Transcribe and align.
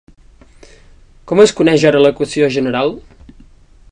Com 1.31 1.43
es 1.43 1.53
coneix 1.59 1.85
ara 1.91 2.03
l'equació 2.05 2.51
general? 2.57 2.95